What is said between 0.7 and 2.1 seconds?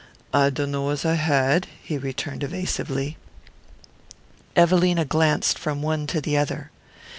as I had," he